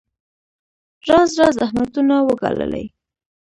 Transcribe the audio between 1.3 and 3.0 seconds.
راز زحمتونه وګاللې.